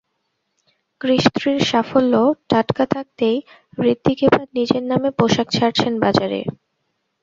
[1.01, 2.13] কৃষ থ্রির সাফল্য
[2.49, 3.37] টাটকা থাকতেই
[3.77, 6.39] হূতিক এবার নিজের নামে পোশাক ছাড়ছেন বাজারে।